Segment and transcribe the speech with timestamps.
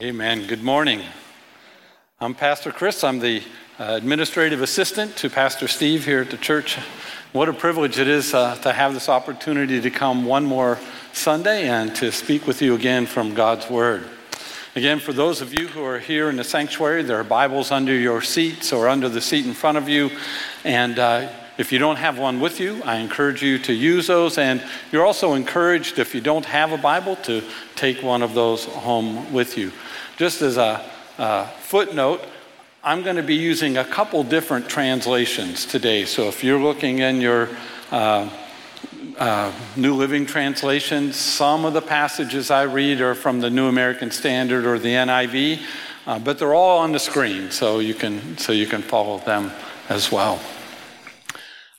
[0.00, 0.46] Amen.
[0.46, 1.02] Good morning.
[2.20, 3.02] I'm Pastor Chris.
[3.02, 3.42] I'm the
[3.80, 6.76] uh, administrative assistant to Pastor Steve here at the church.
[7.32, 10.78] What a privilege it is uh, to have this opportunity to come one more
[11.12, 14.06] Sunday and to speak with you again from God's Word.
[14.76, 17.92] Again, for those of you who are here in the sanctuary, there are Bibles under
[17.92, 20.12] your seats or under the seat in front of you.
[20.62, 21.28] And uh,
[21.58, 24.38] if you don't have one with you, I encourage you to use those.
[24.38, 24.62] And
[24.92, 27.42] you're also encouraged, if you don't have a Bible, to
[27.74, 29.72] take one of those home with you.
[30.18, 30.84] Just as a,
[31.18, 32.20] a footnote,
[32.82, 36.06] I'm going to be using a couple different translations today.
[36.06, 37.48] So if you're looking in your
[37.92, 38.28] uh,
[39.16, 44.10] uh, New Living Translation, some of the passages I read are from the New American
[44.10, 45.60] Standard or the NIV,
[46.04, 49.52] uh, but they're all on the screen, so you can so you can follow them
[49.88, 50.40] as well.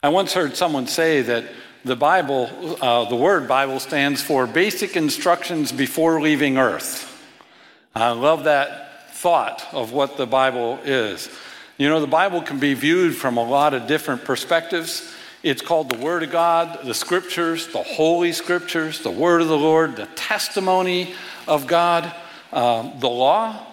[0.02, 1.44] I once heard someone say that
[1.84, 2.48] the Bible,
[2.80, 7.09] uh, the word Bible, stands for basic instructions before leaving Earth.
[7.94, 11.28] I love that thought of what the Bible is.
[11.76, 15.12] You know, the Bible can be viewed from a lot of different perspectives.
[15.42, 19.58] It's called the Word of God, the Scriptures, the Holy Scriptures, the Word of the
[19.58, 21.14] Lord, the testimony
[21.48, 22.14] of God,
[22.52, 23.66] uh, the law,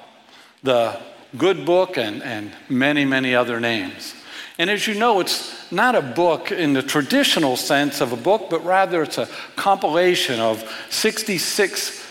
[0.63, 0.99] the
[1.37, 4.15] good book, and, and many, many other names.
[4.57, 8.49] And as you know, it's not a book in the traditional sense of a book,
[8.49, 12.06] but rather it's a compilation of 66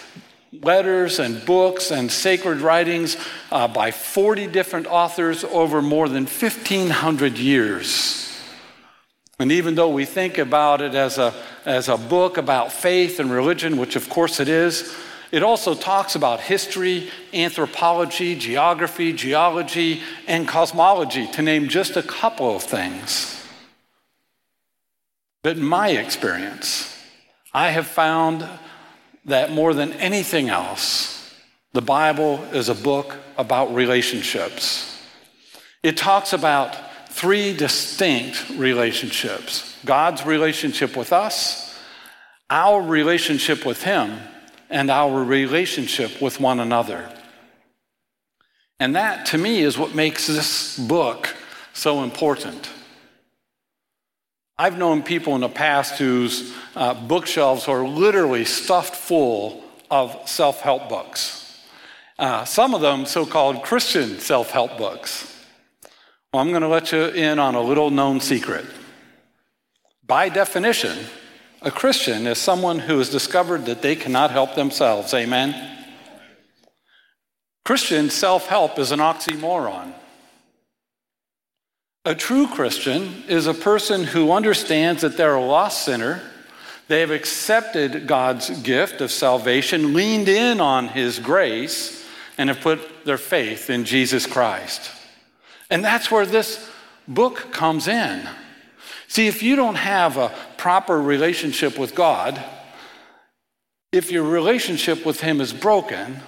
[0.63, 3.17] letters and books and sacred writings
[3.51, 8.23] uh, by 40 different authors over more than 1,500 years.
[9.39, 11.35] And even though we think about it as a,
[11.65, 14.95] as a book about faith and religion, which of course it is,
[15.33, 22.55] it also talks about history, anthropology, geography, geology, and cosmology, to name just a couple
[22.55, 23.33] of things.
[25.43, 26.97] But in my experience,
[27.53, 28.49] I have found
[29.27, 31.35] that more than anything else,
[31.73, 35.01] the Bible is a book about relationships.
[35.83, 41.79] It talks about three distinct relationships God's relationship with us,
[42.51, 44.19] our relationship with Him,
[44.71, 47.13] and our relationship with one another.
[48.81, 51.35] And that, to me, is what makes this book
[51.73, 52.69] so important.
[54.59, 60.61] I've known people in the past whose uh, bookshelves are literally stuffed full of self
[60.61, 61.43] help books.
[62.19, 65.33] Uh, some of them so called Christian self help books.
[66.33, 68.65] Well, I'm going to let you in on a little known secret.
[70.07, 70.99] By definition,
[71.61, 75.13] a Christian is someone who has discovered that they cannot help themselves.
[75.13, 75.55] Amen?
[77.65, 79.93] Christian self help is an oxymoron.
[82.07, 86.23] A true Christian is a person who understands that they're a lost sinner.
[86.87, 92.07] They have accepted God's gift of salvation, leaned in on His grace,
[92.39, 94.93] and have put their faith in Jesus Christ.
[95.69, 96.71] And that's where this
[97.09, 98.23] book comes in.
[99.09, 102.41] See, if you don't have a proper relationship with God,
[103.91, 106.19] if your relationship with Him is broken,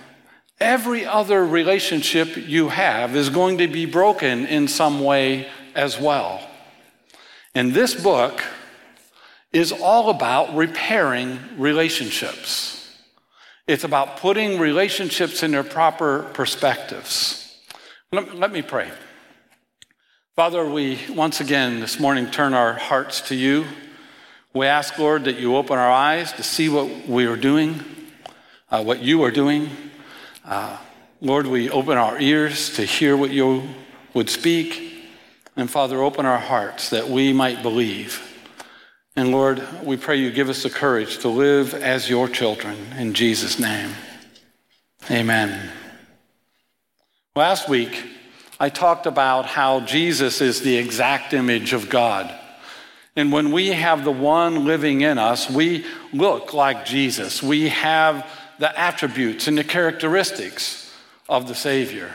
[0.59, 5.47] every other relationship you have is going to be broken in some way
[5.79, 6.41] as well.
[7.55, 8.43] And this book
[9.53, 12.97] is all about repairing relationships.
[13.69, 17.57] It's about putting relationships in their proper perspectives.
[18.11, 18.91] Let, me pray.
[20.35, 23.65] Father, we once again this morning turn our hearts to you.
[24.53, 27.85] We ask, Lord, that you open our eyes to see what we are doing,
[28.69, 29.71] uh, what you are doing.
[30.45, 30.77] Uh,
[31.21, 33.63] Lord, we open our ears to hear what you
[34.15, 34.98] would speak.
[35.59, 38.23] And Father, open our hearts that we might believe.
[39.17, 42.77] And Lord, we pray you give us the courage to live as your children.
[42.97, 43.91] In Jesus' name,
[45.11, 45.73] amen.
[47.35, 48.05] Last week,
[48.61, 52.33] I talked about how Jesus is the exact image of God.
[53.17, 57.43] And when we have the one living in us, we look like Jesus.
[57.43, 58.25] We have
[58.61, 60.95] the attributes and the characteristics
[61.29, 62.13] of the Savior.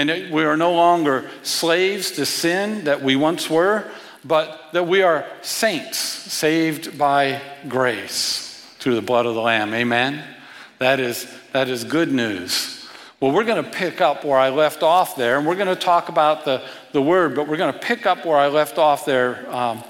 [0.00, 3.84] And we are no longer slaves to sin that we once were,
[4.24, 9.74] but that we are saints saved by grace through the blood of the Lamb.
[9.74, 10.24] Amen?
[10.78, 12.88] That is, that is good news.
[13.20, 15.76] Well, we're going to pick up where I left off there, and we're going to
[15.76, 16.62] talk about the,
[16.92, 19.84] the word, but we're going to pick up where I left off there um,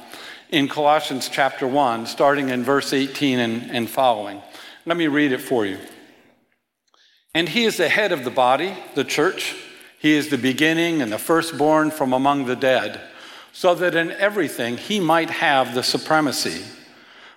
[0.48, 4.42] in Colossians chapter 1, starting in verse 18 and, and following.
[4.86, 5.78] Let me read it for you.
[7.32, 9.54] And he is the head of the body, the church
[10.00, 12.98] he is the beginning and the firstborn from among the dead,
[13.52, 16.64] so that in everything he might have the supremacy.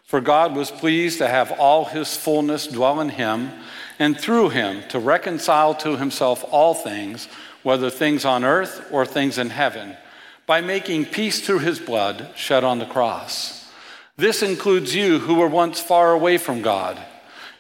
[0.06, 3.52] For God was pleased to have all his fullness dwell in him,
[4.00, 7.28] and through him to reconcile to himself all things,
[7.64, 9.98] whether things on earth or things in heaven,
[10.46, 13.70] by making peace through his blood shed on the cross.
[14.16, 16.98] This includes you who were once far away from God.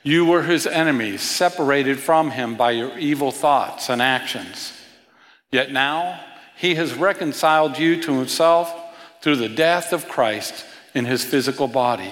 [0.01, 4.72] You were his enemies, separated from him by your evil thoughts and actions.
[5.53, 6.19] Yet now
[6.57, 8.73] he has reconciled you to himself
[9.21, 10.65] through the death of Christ
[10.95, 12.11] in his physical body.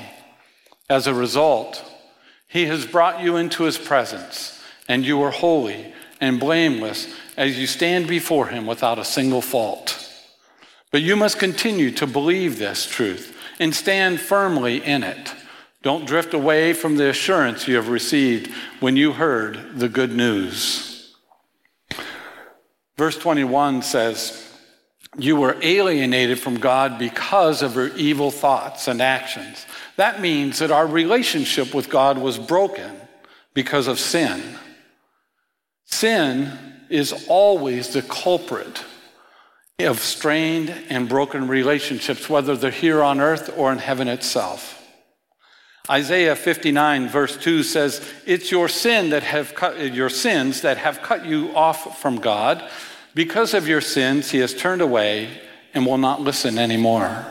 [0.88, 1.83] As a result,
[2.47, 7.65] he has brought you into his presence, and you are holy and blameless as you
[7.65, 9.97] stand before him without a single fault.
[10.91, 15.33] But you must continue to believe this truth and stand firmly in it.
[15.81, 18.51] Don't drift away from the assurance you have received
[18.81, 20.90] when you heard the good news.
[22.97, 24.47] Verse 21 says,
[25.17, 29.65] You were alienated from God because of your evil thoughts and actions.
[29.97, 32.95] That means that our relationship with God was broken
[33.53, 34.41] because of sin.
[35.85, 36.57] Sin
[36.89, 38.83] is always the culprit
[39.79, 44.80] of strained and broken relationships, whether they're here on earth or in heaven itself.
[45.91, 51.01] Isaiah 59 verse 2 says, "It's your sin that have cut your sins that have
[51.01, 52.63] cut you off from God.
[53.13, 55.41] Because of your sins, he has turned away
[55.73, 57.25] and will not listen anymore."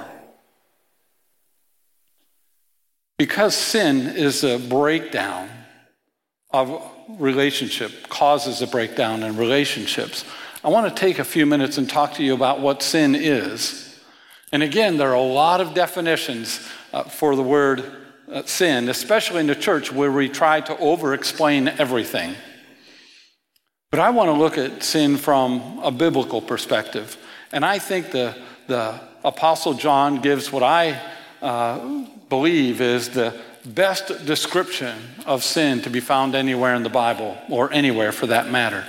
[3.17, 5.49] Because sin is a breakdown
[6.51, 6.83] of
[7.19, 10.25] relationship, causes a breakdown in relationships.
[10.63, 14.01] I want to take a few minutes and talk to you about what sin is.
[14.53, 16.61] And again, there are a lot of definitions
[16.93, 18.00] uh, for the word
[18.45, 22.35] sin, especially in the church where we try to over explain everything.
[23.91, 27.17] But I want to look at sin from a biblical perspective.
[27.53, 28.37] And I think the,
[28.69, 31.01] the Apostle John gives what I
[31.43, 33.35] uh, believe is the
[33.65, 38.51] best description of sin to be found anywhere in the Bible, or anywhere for that
[38.51, 38.85] matter.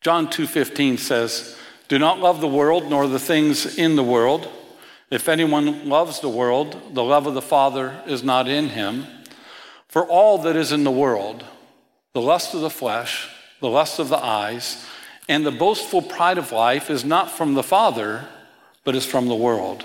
[0.00, 1.56] John 2:15 says,
[1.88, 4.48] "Do not love the world nor the things in the world.
[5.10, 9.06] If anyone loves the world, the love of the Father is not in him.
[9.88, 11.44] For all that is in the world,
[12.12, 13.28] the lust of the flesh,
[13.60, 14.84] the lust of the eyes,
[15.28, 18.26] and the boastful pride of life is not from the Father,
[18.84, 19.84] but is from the world."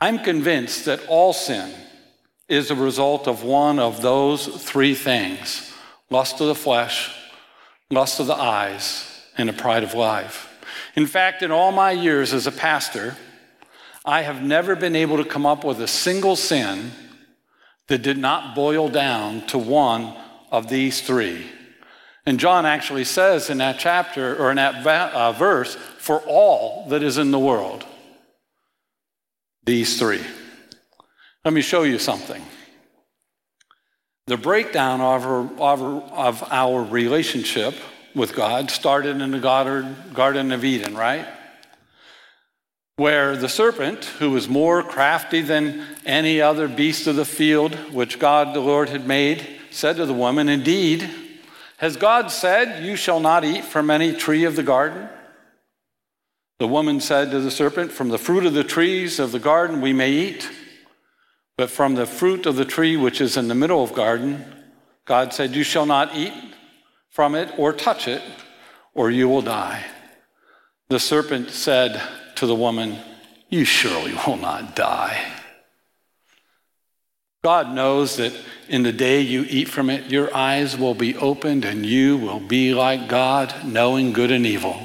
[0.00, 1.74] I'm convinced that all sin
[2.48, 5.72] is a result of one of those three things
[6.10, 7.10] lust of the flesh,
[7.90, 9.04] lust of the eyes,
[9.36, 10.48] and a pride of life.
[10.96, 13.16] In fact, in all my years as a pastor,
[14.04, 16.92] I have never been able to come up with a single sin
[17.88, 20.14] that did not boil down to one
[20.50, 21.46] of these three.
[22.26, 27.02] And John actually says in that chapter or in that uh, verse, for all that
[27.02, 27.86] is in the world,
[29.64, 30.22] these three.
[31.44, 32.42] Let me show you something.
[34.26, 35.24] The breakdown of
[35.60, 37.74] our, of our relationship
[38.14, 41.26] with God started in the Garden of Eden, right?
[42.98, 48.18] Where the serpent, who was more crafty than any other beast of the field which
[48.18, 51.08] God the Lord had made, said to the woman, Indeed,
[51.76, 55.08] has God said, You shall not eat from any tree of the garden?
[56.58, 59.80] The woman said to the serpent, From the fruit of the trees of the garden
[59.80, 60.50] we may eat.
[61.56, 64.44] But from the fruit of the tree which is in the middle of the garden,
[65.04, 66.34] God said, You shall not eat
[67.10, 68.22] from it or touch it,
[68.92, 69.84] or you will die.
[70.88, 72.02] The serpent said
[72.38, 72.98] to the woman,
[73.48, 75.32] You surely will not die.
[77.42, 78.32] God knows that
[78.68, 82.40] in the day you eat from it, your eyes will be opened and you will
[82.40, 84.76] be like God, knowing good and evil.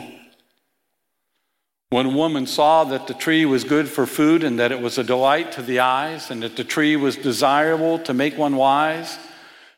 [1.89, 5.03] When woman saw that the tree was good for food and that it was a
[5.03, 9.19] delight to the eyes and that the tree was desirable to make one wise,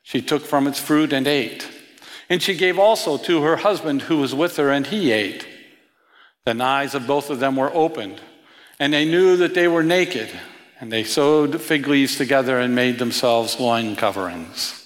[0.03, 1.67] she took from its fruit and ate.
[2.29, 5.46] And she gave also to her husband who was with her, and he ate.
[6.45, 8.21] The eyes of both of them were opened,
[8.79, 10.29] and they knew that they were naked,
[10.79, 14.81] and they sewed fig leaves together and made themselves loin coverings.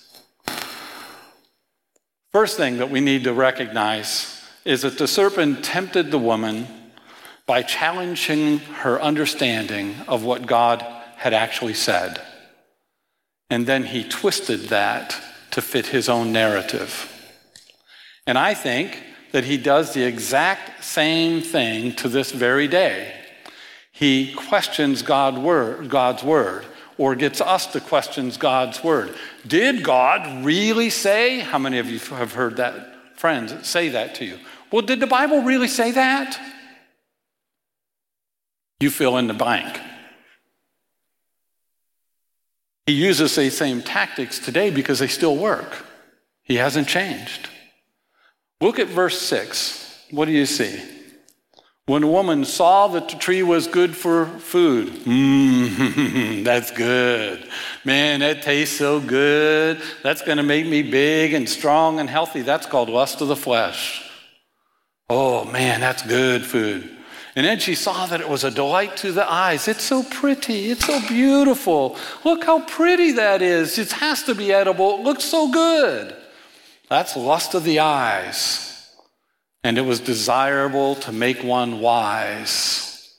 [2.31, 6.67] First thing that we need to recognize is that the serpent tempted the woman
[7.45, 10.85] by challenging her understanding of what God
[11.17, 12.21] had actually said.
[13.49, 15.17] And then he twisted that
[15.51, 17.11] to fit his own narrative.
[18.27, 23.13] And I think that he does the exact same thing to this very day.
[23.91, 25.39] He questions God's
[26.23, 26.65] word,
[26.97, 29.15] or gets us to question God's word.
[29.45, 31.39] Did God really say?
[31.39, 34.39] How many of you have heard that, friends, say that to you?
[34.71, 36.39] Well, did the Bible really say that?
[38.79, 39.79] You fill in the blank.
[42.85, 45.85] He uses these same tactics today because they still work.
[46.43, 47.49] He hasn't changed.
[48.61, 50.07] Look at verse 6.
[50.11, 50.81] What do you see?
[51.85, 57.49] When a woman saw that the tree was good for food, mmm, that's good.
[57.83, 59.81] Man, that tastes so good.
[60.03, 62.41] That's going to make me big and strong and healthy.
[62.41, 64.07] That's called lust of the flesh.
[65.09, 66.97] Oh, man, that's good food.
[67.35, 69.67] And then she saw that it was a delight to the eyes.
[69.67, 70.69] It's so pretty.
[70.69, 71.97] It's so beautiful.
[72.23, 73.79] Look how pretty that is.
[73.79, 74.99] It has to be edible.
[74.99, 76.15] It looks so good.
[76.89, 78.69] That's lust of the eyes
[79.63, 83.13] and it was desirable to make one wise.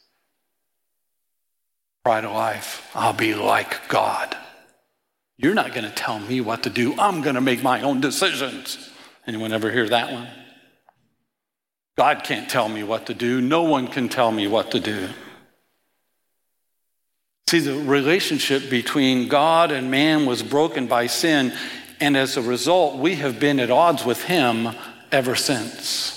[2.05, 4.37] Pride of life, I'll be like God.
[5.37, 6.95] You're not going to tell me what to do.
[6.99, 8.91] I'm going to make my own decisions.
[9.27, 10.29] Anyone ever hear that one?
[11.97, 13.41] God can't tell me what to do.
[13.41, 15.09] No one can tell me what to do.
[17.49, 21.53] See, the relationship between God and man was broken by sin,
[22.01, 24.71] and as a result, we have been at odds with Him
[25.13, 26.17] ever since.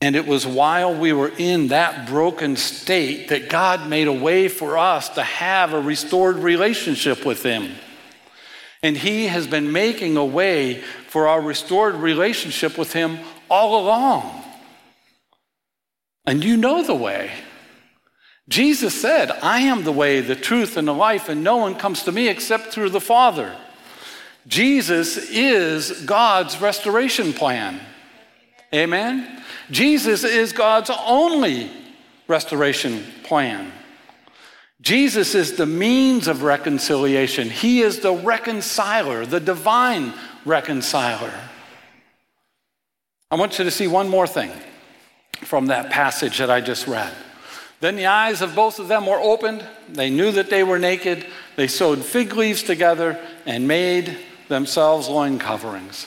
[0.00, 4.48] And it was while we were in that broken state that God made a way
[4.48, 7.72] for us to have a restored relationship with Him.
[8.82, 14.42] And He has been making a way for our restored relationship with Him all along.
[16.26, 17.30] And you know the way.
[18.48, 22.02] Jesus said, I am the way, the truth, and the life, and no one comes
[22.02, 23.56] to me except through the Father.
[24.46, 27.80] Jesus is God's restoration plan.
[28.72, 29.42] Amen?
[29.70, 31.70] Jesus is God's only
[32.28, 33.72] restoration plan.
[34.80, 37.48] Jesus is the means of reconciliation.
[37.48, 40.12] He is the reconciler, the divine
[40.44, 41.32] reconciler.
[43.30, 44.50] I want you to see one more thing
[45.38, 47.12] from that passage that I just read.
[47.80, 49.64] Then the eyes of both of them were opened.
[49.88, 51.26] They knew that they were naked.
[51.56, 56.06] They sewed fig leaves together and made themselves loin coverings.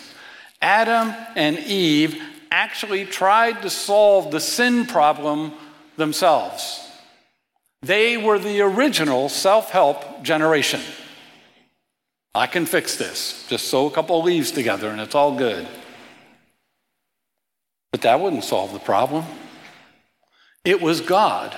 [0.62, 5.51] Adam and Eve actually tried to solve the sin problem
[5.98, 6.84] themselves.
[7.82, 10.82] They were the original self help generation.
[12.34, 13.46] I can fix this.
[13.48, 15.67] Just sew a couple of leaves together and it's all good.
[17.91, 19.25] But that wouldn't solve the problem.
[20.63, 21.56] It was God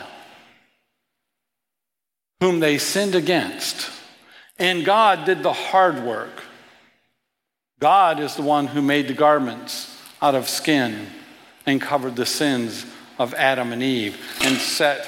[2.39, 3.89] whom they sinned against.
[4.57, 6.43] And God did the hard work.
[7.79, 11.07] God is the one who made the garments out of skin
[11.65, 12.85] and covered the sins
[13.17, 15.07] of Adam and Eve and set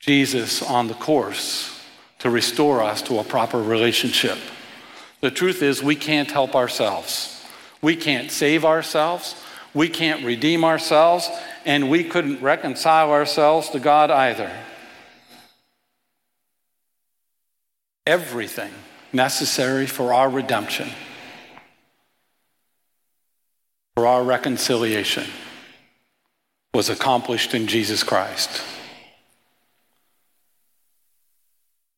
[0.00, 1.70] Jesus on the course
[2.18, 4.38] to restore us to a proper relationship.
[5.20, 7.44] The truth is, we can't help ourselves.
[7.80, 9.40] We can't save ourselves.
[9.74, 11.30] We can't redeem ourselves.
[11.64, 14.50] And we couldn't reconcile ourselves to God either.
[18.06, 18.72] Everything
[19.12, 20.90] necessary for our redemption
[23.94, 25.24] for our reconciliation
[26.74, 28.62] was accomplished in Jesus Christ.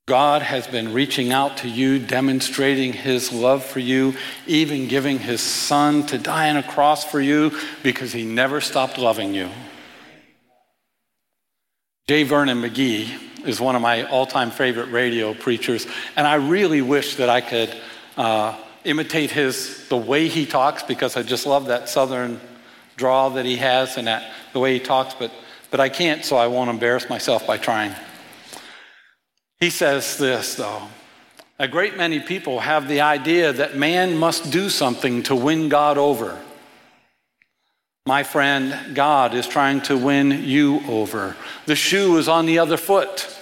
[0.06, 4.14] God has been reaching out to you, demonstrating his love for you,
[4.46, 7.50] even giving his son to die on a cross for you
[7.82, 9.48] because he never stopped loving you.
[12.06, 12.22] J.
[12.22, 13.08] Vernon McGee
[13.48, 17.40] is one of my all time favorite radio preachers, and I really wish that I
[17.40, 17.74] could
[18.16, 18.56] uh,
[18.86, 22.40] imitate his the way he talks because I just love that southern
[22.96, 25.30] drawl that he has and that the way he talks, but
[25.70, 27.94] but I can't, so I won't embarrass myself by trying.
[29.60, 30.82] He says this though.
[31.58, 35.96] A great many people have the idea that man must do something to win God
[35.96, 36.40] over.
[38.06, 41.34] My friend, God is trying to win you over.
[41.64, 43.35] The shoe is on the other foot.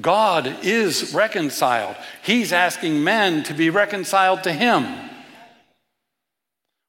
[0.00, 1.96] God is reconciled.
[2.22, 4.86] He's asking men to be reconciled to Him.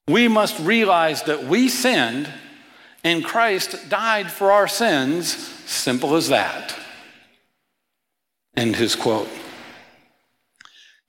[0.07, 2.29] We must realize that we sinned
[3.03, 5.27] and Christ died for our sins.
[5.65, 6.75] Simple as that.
[8.55, 9.29] End his quote.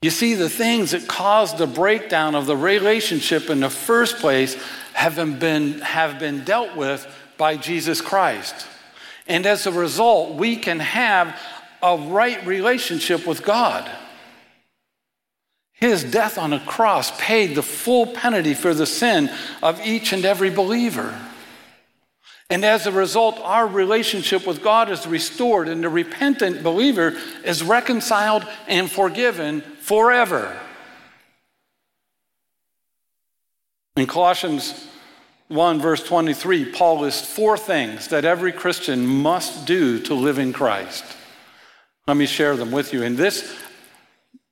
[0.01, 4.55] You see, the things that caused the breakdown of the relationship in the first place
[4.93, 8.67] have been, have been dealt with by Jesus Christ.
[9.27, 11.39] And as a result, we can have
[11.81, 13.89] a right relationship with God.
[15.73, 19.29] His death on a cross paid the full penalty for the sin
[19.61, 21.13] of each and every believer.
[22.49, 27.63] And as a result, our relationship with God is restored, and the repentant believer is
[27.63, 30.57] reconciled and forgiven forever.
[33.97, 34.87] In Colossians
[35.47, 40.53] 1, verse 23, Paul lists four things that every Christian must do to live in
[40.53, 41.03] Christ.
[42.07, 43.01] Let me share them with you.
[43.01, 43.51] And this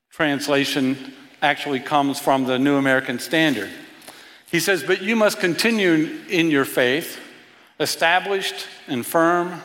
[0.09, 3.69] translation actually comes from the New American Standard.
[4.49, 7.19] He says, But you must continue in your faith,
[7.79, 9.61] established and firm,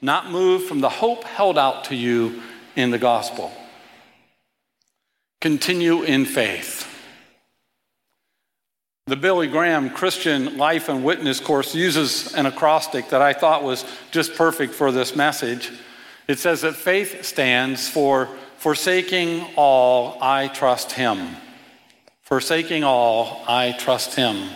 [0.00, 2.42] not moved from the hope held out to you
[2.74, 3.52] in the gospel.
[5.40, 6.86] Continue in faith.
[9.06, 13.84] The Billy Graham Christian Life and Witness course uses an acrostic that I thought was
[14.10, 15.70] just perfect for this message.
[16.28, 21.36] It says that faith stands for forsaking all, I trust him.
[22.22, 24.50] Forsaking all, I trust him.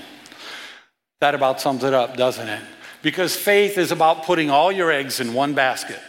[1.20, 2.62] That about sums it up, doesn't it?
[3.02, 6.00] Because faith is about putting all your eggs in one basket.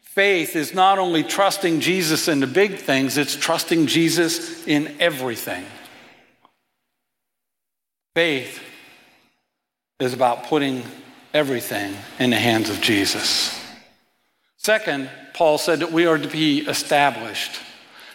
[0.00, 5.64] Faith is not only trusting Jesus in the big things, it's trusting Jesus in everything.
[8.14, 8.62] Faith
[10.00, 10.82] is about putting
[11.32, 13.61] everything in the hands of Jesus.
[14.64, 17.60] Second, Paul said that we are to be established.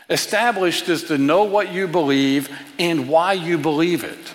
[0.10, 2.50] Established is to know what you believe
[2.80, 4.34] and why you believe it.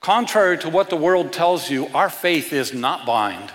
[0.00, 3.50] Contrary to what the world tells you, our faith is not blind.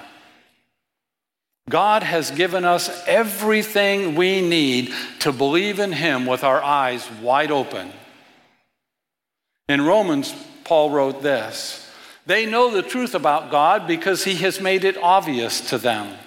[1.70, 7.52] God has given us everything we need to believe in Him with our eyes wide
[7.52, 7.92] open.
[9.70, 11.88] In Romans, Paul wrote this
[12.26, 16.18] They know the truth about God because he has made it obvious to them.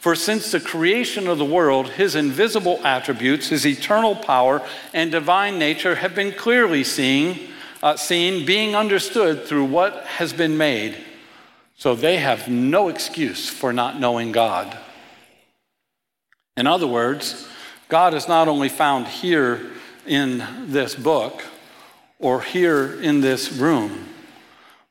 [0.00, 5.58] For since the creation of the world, his invisible attributes, his eternal power, and divine
[5.58, 7.50] nature have been clearly seen,
[7.82, 10.96] uh, seen, being understood through what has been made.
[11.76, 14.74] So they have no excuse for not knowing God.
[16.56, 17.46] In other words,
[17.88, 19.70] God is not only found here
[20.06, 21.42] in this book,
[22.18, 24.06] or here in this room,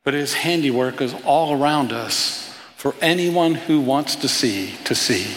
[0.03, 2.38] but his handiwork is all around us
[2.79, 5.27] for anyone who wants to see to see.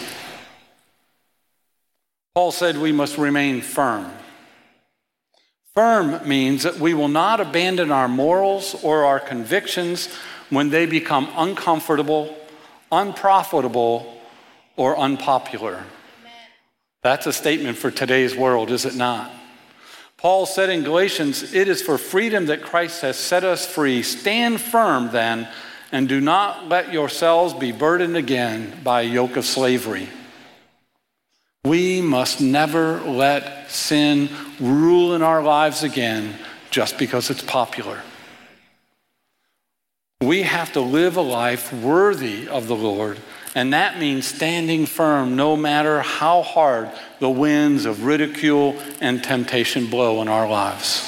[2.37, 4.13] Paul said we must remain firm.
[5.75, 10.09] Firm means that we will not abandon our morals or our convictions
[10.51, 12.33] when they become uncomfortable,
[12.93, 14.23] unprofitable,
[14.77, 15.83] or unpopular.
[17.03, 19.33] That's a statement for today's world, is it not?
[20.17, 24.05] Paul said in Galatians, It is for freedom that Christ has set us free.
[24.05, 25.49] Stand firm then,
[25.93, 30.09] and do not let yourselves be burdened again by a yoke of slavery.
[31.65, 34.29] We must never let sin
[34.59, 36.35] rule in our lives again
[36.71, 38.01] just because it's popular.
[40.21, 43.19] We have to live a life worthy of the Lord
[43.55, 49.87] and that means standing firm no matter how hard the winds of ridicule and temptation
[49.87, 51.07] blow in our lives.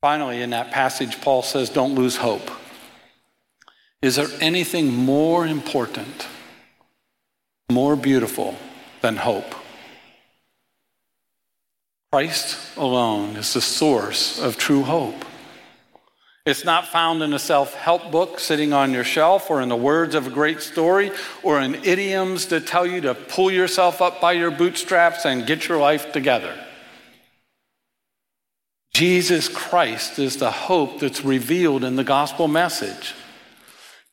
[0.00, 2.48] Finally, in that passage, Paul says, Don't lose hope.
[4.02, 6.26] Is there anything more important,
[7.70, 8.56] more beautiful
[9.02, 9.54] than hope?
[12.10, 15.26] Christ alone is the source of true hope.
[16.46, 19.76] It's not found in a self help book sitting on your shelf or in the
[19.76, 24.18] words of a great story or in idioms that tell you to pull yourself up
[24.18, 26.58] by your bootstraps and get your life together.
[28.94, 33.14] Jesus Christ is the hope that's revealed in the gospel message.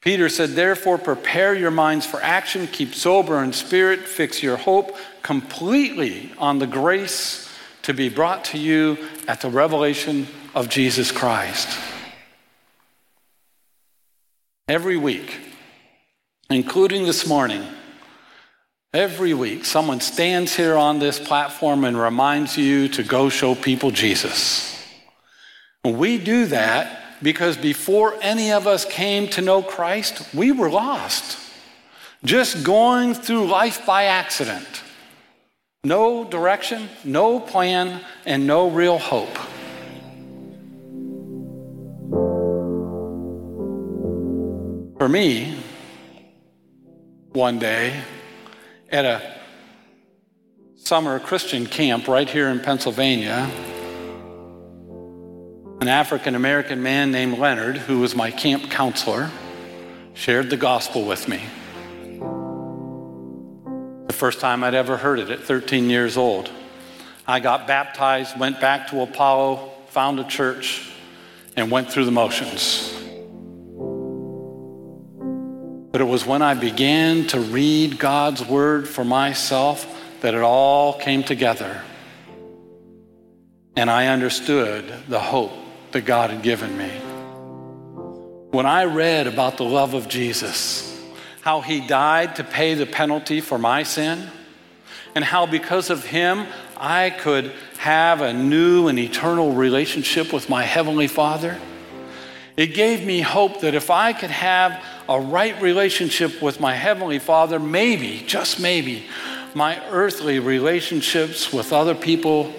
[0.07, 4.95] Peter said, Therefore, prepare your minds for action, keep sober in spirit, fix your hope
[5.21, 11.77] completely on the grace to be brought to you at the revelation of Jesus Christ.
[14.69, 15.41] Every week,
[16.49, 17.67] including this morning,
[18.93, 23.91] every week, someone stands here on this platform and reminds you to go show people
[23.91, 24.81] Jesus.
[25.83, 31.39] We do that because before any of us came to know Christ, we were lost,
[32.23, 34.83] just going through life by accident.
[35.83, 39.37] No direction, no plan, and no real hope.
[44.97, 45.55] For me,
[47.33, 48.01] one day
[48.89, 49.21] at a
[50.75, 53.49] summer Christian camp right here in Pennsylvania,
[55.79, 59.29] an African American man named Leonard, who was my camp counselor,
[60.15, 61.41] shared the gospel with me.
[64.07, 66.49] The first time I'd ever heard it at 13 years old.
[67.27, 70.91] I got baptized, went back to Apollo, found a church,
[71.55, 72.93] and went through the motions.
[75.91, 79.85] But it was when I began to read God's word for myself
[80.21, 81.81] that it all came together.
[83.75, 85.51] And I understood the hope
[85.91, 86.89] that God had given me.
[88.51, 91.01] When I read about the love of Jesus,
[91.41, 94.29] how he died to pay the penalty for my sin,
[95.15, 96.45] and how because of him
[96.77, 101.57] I could have a new and eternal relationship with my Heavenly Father.
[102.55, 107.19] It gave me hope that if I could have a right relationship with my Heavenly
[107.19, 109.05] Father, maybe, just maybe,
[109.53, 112.53] my earthly relationships with other people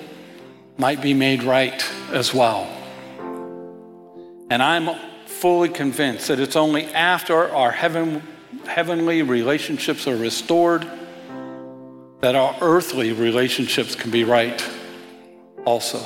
[0.77, 2.78] might be made right as well.
[4.51, 8.23] And I'm fully convinced that it's only after our heaven,
[8.67, 10.89] heavenly relationships are restored
[12.21, 14.65] that our earthly relationships can be right
[15.65, 16.03] also.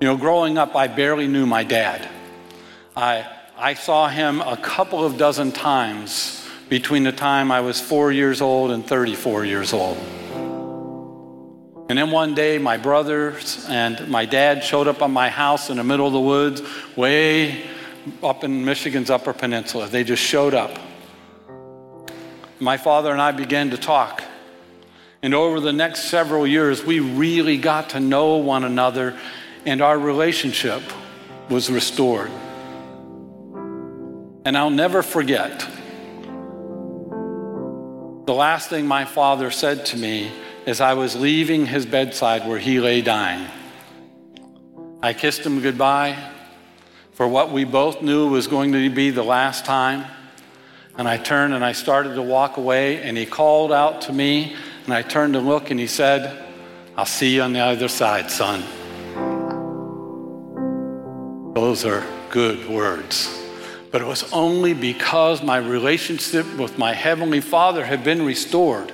[0.00, 2.08] You know, growing up, I barely knew my dad.
[2.96, 8.10] I, I saw him a couple of dozen times between the time I was four
[8.10, 9.98] years old and 34 years old.
[11.90, 15.76] And then one day, my brothers and my dad showed up on my house in
[15.78, 16.62] the middle of the woods,
[16.94, 17.64] way
[18.22, 19.88] up in Michigan's Upper Peninsula.
[19.88, 20.78] They just showed up.
[22.60, 24.22] My father and I began to talk.
[25.20, 29.18] And over the next several years, we really got to know one another,
[29.66, 30.82] and our relationship
[31.48, 32.30] was restored.
[34.44, 35.58] And I'll never forget
[38.26, 40.30] the last thing my father said to me
[40.66, 43.48] as I was leaving his bedside where he lay dying.
[45.02, 46.16] I kissed him goodbye
[47.12, 50.04] for what we both knew was going to be the last time.
[50.96, 54.54] And I turned and I started to walk away, and he called out to me,
[54.84, 56.46] and I turned to look, and he said,
[56.96, 58.62] I'll see you on the other side, son.
[61.54, 63.38] Those are good words.
[63.90, 68.92] But it was only because my relationship with my Heavenly Father had been restored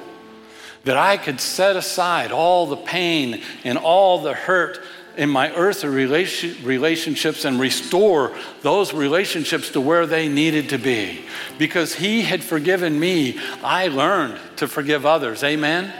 [0.86, 4.80] that I could set aside all the pain and all the hurt
[5.16, 11.24] in my earthly relationships and restore those relationships to where they needed to be.
[11.58, 15.42] Because He had forgiven me, I learned to forgive others.
[15.42, 15.92] Amen?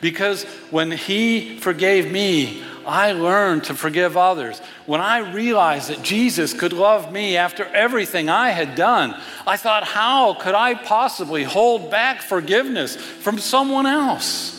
[0.00, 4.60] Because when He forgave me, I learned to forgive others.
[4.86, 9.84] When I realized that Jesus could love me after everything I had done, I thought,
[9.84, 14.52] how could I possibly hold back forgiveness from someone else?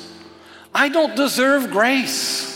[0.75, 2.53] I don't deserve grace.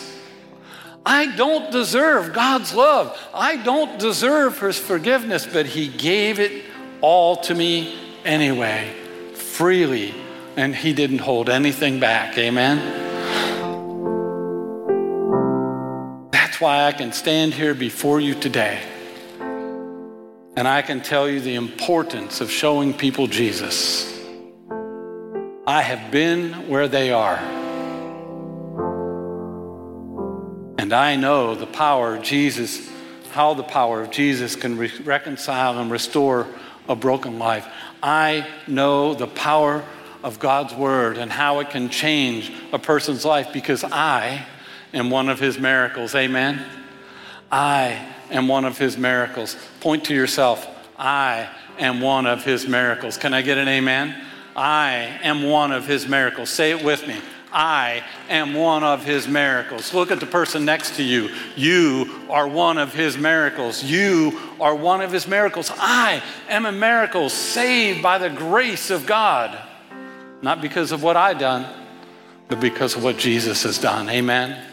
[1.06, 3.18] I don't deserve God's love.
[3.34, 6.66] I don't deserve His forgiveness, but He gave it
[7.00, 8.94] all to me anyway,
[9.34, 10.14] freely,
[10.56, 12.38] and He didn't hold anything back.
[12.38, 13.21] Amen?
[16.62, 18.82] Why I can stand here before you today
[20.56, 24.08] and I can tell you the importance of showing people Jesus.
[25.66, 27.38] I have been where they are.
[30.78, 32.92] And I know the power of Jesus,
[33.32, 36.48] how the power of Jesus can re- reconcile and restore
[36.90, 37.68] a broken life.
[38.04, 39.86] I know the power
[40.24, 44.46] of God's word and how it can change a person's life because I
[44.94, 46.16] am one of his miracles.
[46.16, 46.64] Amen?
[47.52, 49.56] I am one of his miracles.
[49.80, 50.68] Point to yourself.
[50.98, 51.50] I
[51.80, 53.18] am one of his miracles.
[53.18, 54.16] Can I get an amen?
[54.56, 56.50] I am one of his miracles.
[56.50, 57.18] Say it with me.
[57.54, 59.94] I am one of his miracles.
[59.94, 61.30] Look at the person next to you.
[61.58, 63.84] You are one of his miracles.
[63.84, 65.70] You are one of his miracles.
[65.76, 69.60] I am a miracle saved by the grace of God.
[70.42, 71.68] Not because of what I've done,
[72.48, 74.10] but because of what Jesus has done.
[74.10, 74.71] Amen.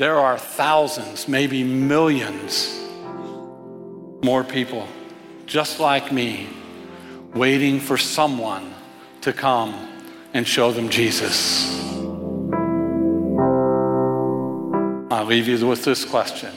[0.00, 2.74] There are thousands, maybe millions
[4.22, 4.88] more people
[5.44, 6.48] just like me
[7.34, 8.72] waiting for someone
[9.20, 9.74] to come
[10.32, 11.78] and show them Jesus.
[15.12, 16.54] I'll leave you with this question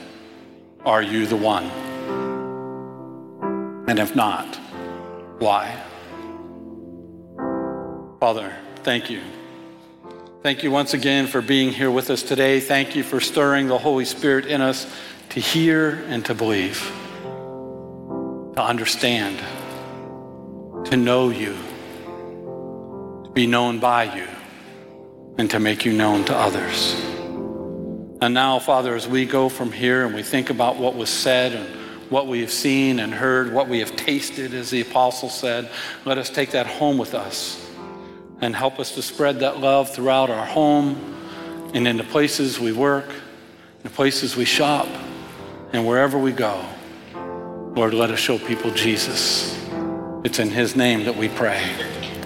[0.86, 1.64] Are you the one?
[3.86, 4.56] And if not,
[5.38, 5.78] why?
[8.20, 9.20] Father, thank you
[10.44, 12.60] Thank you once again for being here with us today.
[12.60, 14.86] Thank you for stirring the Holy Spirit in us
[15.30, 16.80] to hear and to believe,
[18.54, 19.38] to understand,
[20.84, 21.56] to know you,
[23.24, 24.28] to be known by you,
[25.38, 26.92] and to make you known to others.
[28.20, 31.54] And now, Father, as we go from here and we think about what was said
[31.54, 31.66] and
[32.10, 35.70] what we have seen and heard, what we have tasted, as the apostle said,
[36.04, 37.63] let us take that home with us
[38.40, 41.14] and help us to spread that love throughout our home
[41.74, 43.06] and in the places we work,
[43.82, 44.86] the places we shop,
[45.72, 46.64] and wherever we go.
[47.74, 49.58] Lord, let us show people Jesus.
[50.22, 51.60] It's in His name that we pray.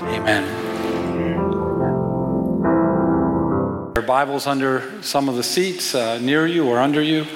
[0.02, 0.44] Amen.
[3.96, 7.26] Are Bibles under some of the seats uh, near you or under you.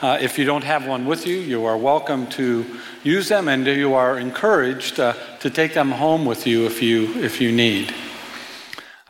[0.00, 2.64] Uh, if you don't have one with you, you are welcome to
[3.02, 7.12] use them, and you are encouraged uh, to take them home with you if you
[7.22, 7.92] if you need.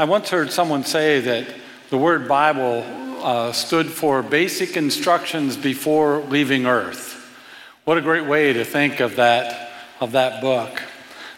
[0.00, 1.52] I once heard someone say that
[1.90, 2.84] the word Bible
[3.20, 7.36] uh, stood for basic instructions before leaving earth.
[7.84, 10.80] What a great way to think of that, of that book.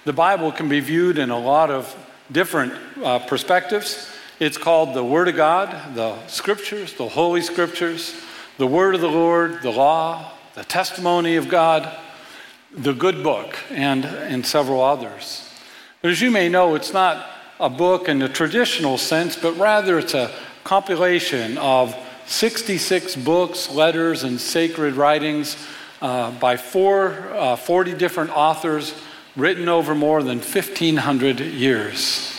[0.05, 1.96] The Bible can be viewed in a lot of
[2.31, 4.14] different uh, perspectives.
[4.38, 8.14] It's called the Word of God, the Scriptures, the Holy Scriptures,
[8.59, 11.96] the Word of the Lord, the law, the testimony of God,
[12.70, 15.49] the good book, and, and several others.
[16.03, 17.27] But as you may know, it's not
[17.61, 20.33] a book in the traditional sense, but rather it's a
[20.64, 21.94] compilation of
[22.27, 25.57] 66 books, letters, and sacred writings
[26.01, 28.94] uh, by four, uh, 40 different authors
[29.37, 32.35] written over more than 1,500 years.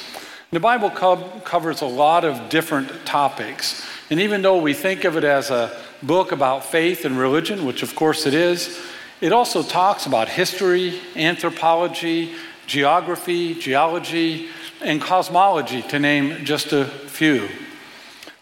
[0.49, 3.85] The Bible co- covers a lot of different topics.
[4.09, 7.83] And even though we think of it as a book about faith and religion, which
[7.83, 8.81] of course it is,
[9.21, 12.33] it also talks about history, anthropology,
[12.65, 14.49] geography, geology,
[14.83, 17.49] and cosmology, to name just a few.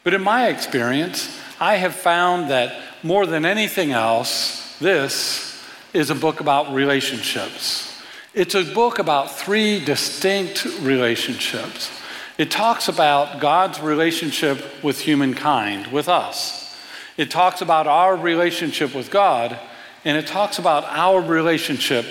[0.04, 6.16] But in my experience, I have found that more than anything else, this is a
[6.16, 8.02] book about relationships.
[8.34, 11.90] It's a book about three distinct relationships.
[12.38, 16.78] It talks about God's relationship with humankind, with us.
[17.18, 19.60] It talks about our relationship with God,
[20.06, 22.06] and it talks about our relationship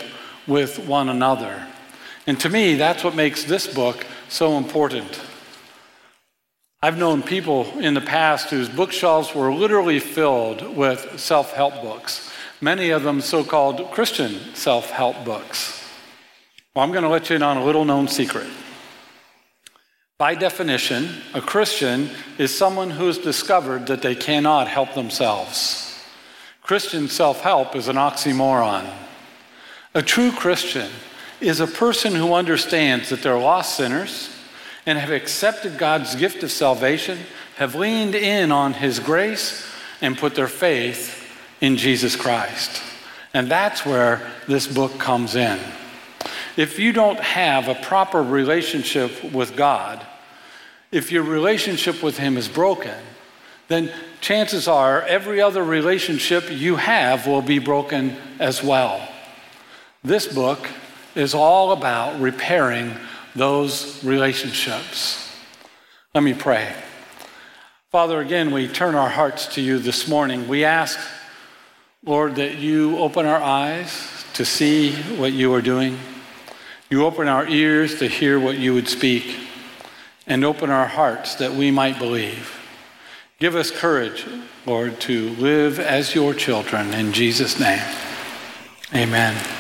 [0.47, 1.68] with one another.
[2.29, 5.19] And to me, that's what makes this book so important.
[6.83, 12.31] I've known people in the past whose bookshelves were literally filled with self help books,
[12.61, 15.83] many of them so called Christian self help books.
[16.75, 18.49] Well, I'm going to let you in on a little known secret.
[20.19, 25.99] By definition, a Christian is someone who has discovered that they cannot help themselves.
[26.61, 28.87] Christian self help is an oxymoron.
[29.95, 30.91] A true Christian
[31.41, 34.31] is a person who understands that they're lost sinners
[34.87, 37.19] and have accepted God's gift of salvation,
[37.57, 39.67] have leaned in on His grace,
[40.01, 42.83] and put their faith in Jesus Christ.
[43.35, 45.59] And that's where this book comes in.
[46.57, 50.05] If you don't have a proper relationship with God,
[50.91, 52.95] if your relationship with Him is broken,
[53.69, 59.07] then chances are every other relationship you have will be broken as well.
[60.03, 60.67] This book
[61.19, 62.95] is all about repairing
[63.35, 65.37] those relationships.
[66.15, 66.73] Let me pray.
[67.91, 70.47] Father, again, we turn our hearts to you this morning.
[70.47, 70.99] We ask,
[72.05, 75.99] Lord, that you open our eyes to see what you are doing.
[76.89, 79.37] You open our ears to hear what you would speak,
[80.27, 82.55] and open our hearts that we might believe.
[83.41, 84.25] Give us courage,
[84.67, 86.95] Lord, to live as your children.
[86.95, 87.83] In Jesus' name,
[88.95, 89.58] amen.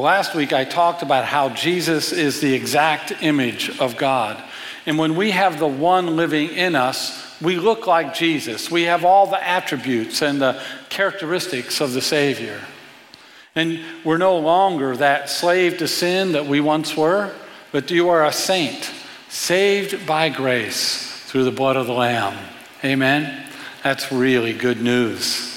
[0.00, 4.42] Last week I talked about how Jesus is the exact image of God.
[4.84, 8.70] And when we have the one living in us, we look like Jesus.
[8.70, 12.60] We have all the attributes and the characteristics of the Savior.
[13.54, 17.32] And we're no longer that slave to sin that we once were,
[17.72, 18.90] but you are a saint,
[19.28, 22.36] saved by grace through the blood of the Lamb.
[22.84, 23.46] Amen?
[23.82, 25.55] That's really good news.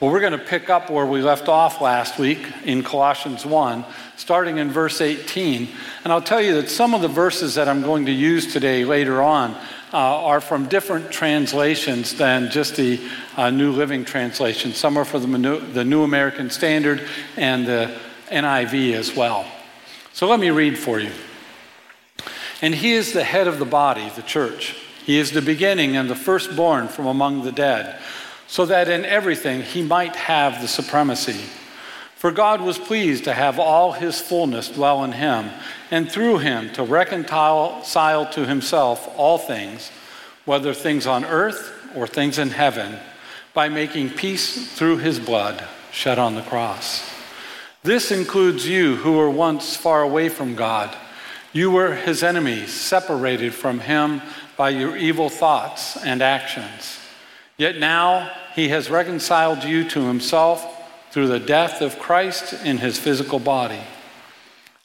[0.00, 3.84] Well, we're going to pick up where we left off last week in Colossians 1,
[4.16, 5.68] starting in verse 18.
[6.04, 8.86] And I'll tell you that some of the verses that I'm going to use today
[8.86, 9.50] later on
[9.92, 12.98] uh, are from different translations than just the
[13.36, 14.72] uh, New Living Translation.
[14.72, 17.94] Some are from the, the New American Standard and the
[18.30, 19.44] NIV as well.
[20.14, 21.12] So let me read for you.
[22.62, 24.74] And he is the head of the body, the church.
[25.04, 28.00] He is the beginning and the firstborn from among the dead
[28.50, 31.40] so that in everything he might have the supremacy.
[32.16, 35.50] For God was pleased to have all his fullness dwell in him,
[35.92, 37.80] and through him to reconcile
[38.32, 39.92] to himself all things,
[40.46, 42.98] whether things on earth or things in heaven,
[43.54, 47.08] by making peace through his blood shed on the cross.
[47.84, 50.94] This includes you who were once far away from God.
[51.52, 54.22] You were his enemies, separated from him
[54.56, 56.99] by your evil thoughts and actions.
[57.60, 60.66] Yet now he has reconciled you to himself
[61.10, 63.82] through the death of Christ in his physical body.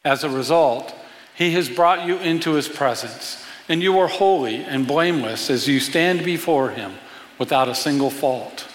[0.03, 0.93] As a result,
[1.33, 5.79] he has brought you into his presence, and you are holy and blameless as you
[5.79, 6.95] stand before him
[7.39, 8.67] without a single fault.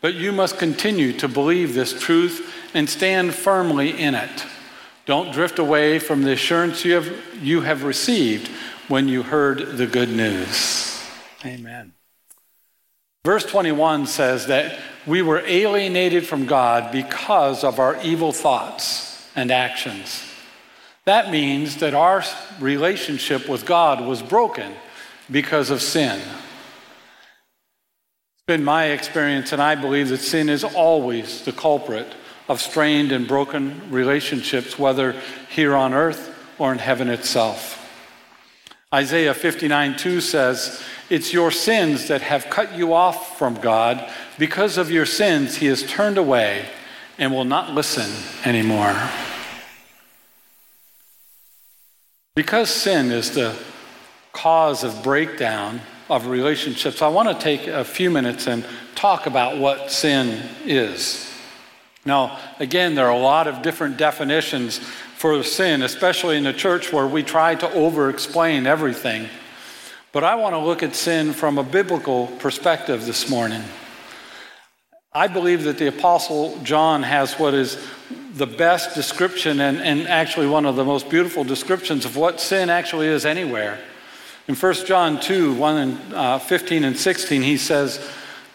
[0.00, 4.46] But you must continue to believe this truth and stand firmly in it.
[5.06, 8.48] Don't drift away from the assurance you have, you have received
[8.88, 11.00] when you heard the good news.
[11.44, 11.92] Amen.
[13.28, 19.50] Verse 21 says that we were alienated from God because of our evil thoughts and
[19.50, 20.24] actions.
[21.04, 22.24] That means that our
[22.58, 24.72] relationship with God was broken
[25.30, 26.18] because of sin.
[26.18, 26.32] It's
[28.46, 32.06] been my experience, and I believe that sin is always the culprit
[32.48, 35.14] of strained and broken relationships, whether
[35.50, 37.74] here on earth or in heaven itself.
[38.94, 44.08] Isaiah 59 2 says, It's your sins that have cut you off from God.
[44.38, 46.66] Because of your sins, He has turned away
[47.18, 48.10] and will not listen
[48.44, 48.96] anymore.
[52.34, 53.56] Because sin is the
[54.32, 59.58] cause of breakdown of relationships, I want to take a few minutes and talk about
[59.58, 61.28] what sin is.
[62.04, 66.92] Now, again, there are a lot of different definitions for sin, especially in the church
[66.92, 69.28] where we try to over explain everything.
[70.18, 73.62] But I want to look at sin from a biblical perspective this morning.
[75.12, 77.80] I believe that the Apostle John has what is
[78.34, 82.68] the best description and, and actually one of the most beautiful descriptions of what sin
[82.68, 83.78] actually is anywhere.
[84.48, 88.04] In 1 John 2 1 and uh, 15 and 16, he says,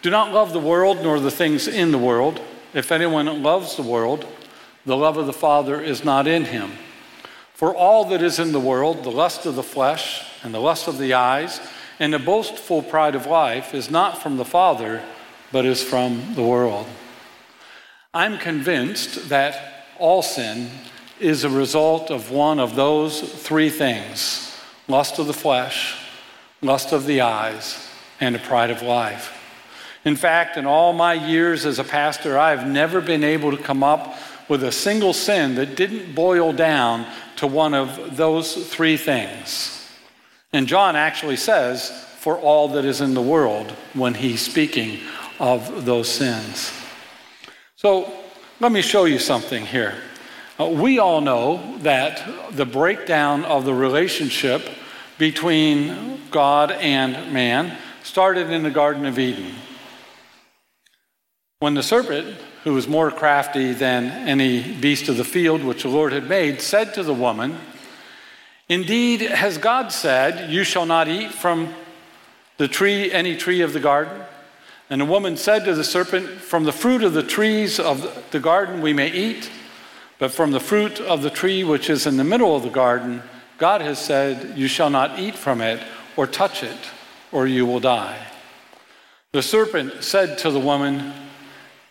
[0.02, 2.42] Do not love the world nor the things in the world.
[2.74, 4.26] If anyone loves the world,
[4.84, 6.72] the love of the Father is not in him.
[7.54, 10.86] For all that is in the world, the lust of the flesh, and the lust
[10.86, 11.60] of the eyes,
[11.98, 15.02] and the boastful pride of life, is not from the Father,
[15.50, 16.86] but is from the world.
[18.12, 20.70] I'm convinced that all sin
[21.20, 24.40] is a result of one of those three things
[24.86, 25.96] lust of the flesh,
[26.60, 27.88] lust of the eyes,
[28.20, 29.40] and a pride of life.
[30.04, 33.82] In fact, in all my years as a pastor, I've never been able to come
[33.82, 34.14] up
[34.48, 39.83] with a single sin that didn't boil down to one of those three things.
[40.54, 45.00] And John actually says, for all that is in the world, when he's speaking
[45.40, 46.72] of those sins.
[47.74, 48.14] So
[48.60, 49.96] let me show you something here.
[50.60, 54.62] Uh, we all know that the breakdown of the relationship
[55.18, 59.56] between God and man started in the Garden of Eden.
[61.58, 65.88] When the serpent who was more crafty than any beast of the field which the
[65.88, 67.58] Lord had made, said to the woman,
[68.68, 71.74] Indeed, has God said, You shall not eat from
[72.56, 74.22] the tree, any tree of the garden?
[74.88, 78.40] And the woman said to the serpent, From the fruit of the trees of the
[78.40, 79.50] garden we may eat,
[80.18, 83.22] but from the fruit of the tree which is in the middle of the garden,
[83.58, 85.82] God has said, You shall not eat from it
[86.16, 86.78] or touch it,
[87.32, 88.26] or you will die.
[89.32, 91.12] The serpent said to the woman,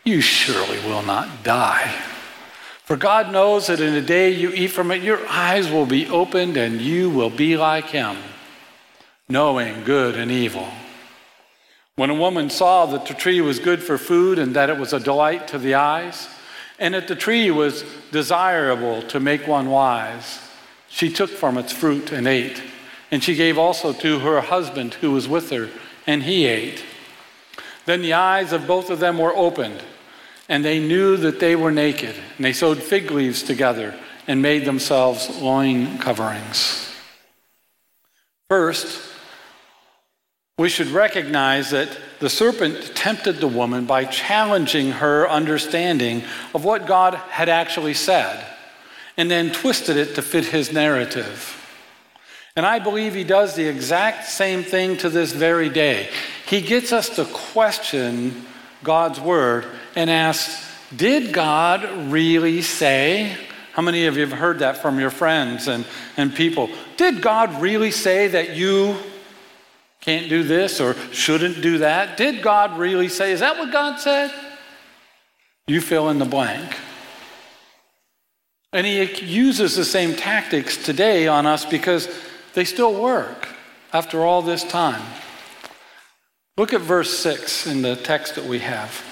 [0.05, 1.93] you surely will not die.
[2.83, 6.07] For God knows that in the day you eat from it, your eyes will be
[6.07, 8.17] opened and you will be like him,
[9.29, 10.67] knowing good and evil.
[11.95, 14.91] When a woman saw that the tree was good for food and that it was
[14.91, 16.27] a delight to the eyes,
[16.77, 20.39] and that the tree was desirable to make one wise,
[20.89, 22.61] she took from its fruit and ate.
[23.11, 25.69] And she gave also to her husband who was with her,
[26.05, 26.83] and he ate.
[27.85, 29.83] Then the eyes of both of them were opened
[30.53, 32.13] and they knew that they were naked.
[32.37, 33.95] And they sewed fig leaves together
[34.27, 36.91] and made themselves loin coverings.
[38.51, 39.01] First,
[40.59, 46.21] we should recognize that the serpent tempted the woman by challenging her understanding
[46.53, 48.45] of what God had actually said
[49.17, 51.59] and then twisted it to fit his narrative.
[52.55, 56.09] And I believe he does the exact same thing to this very day.
[56.45, 58.45] He gets us to question
[58.83, 59.65] God's word
[59.95, 60.49] and ask,
[60.95, 63.37] Did God really say?
[63.73, 66.69] How many of you have heard that from your friends and, and people?
[66.95, 68.95] Did God really say that you
[69.99, 72.17] can't do this or shouldn't do that?
[72.17, 73.31] Did God really say?
[73.31, 74.31] Is that what God said?
[75.65, 76.75] You fill in the blank.
[78.73, 82.09] And he uses the same tactics today on us because
[82.53, 83.47] they still work
[83.93, 85.01] after all this time.
[86.55, 89.03] Look at verse 6 in the text that we have.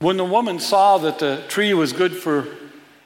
[0.00, 2.46] When the woman saw that the tree was good for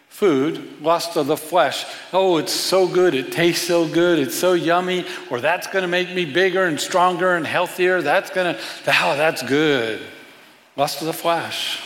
[0.09, 4.55] food, lust of the flesh, oh, it's so good, it tastes so good, it's so
[4.55, 8.61] yummy, or that's going to make me bigger and stronger and healthier, that's going to,
[8.89, 10.01] oh, that's good.
[10.77, 11.81] Lust of the flesh.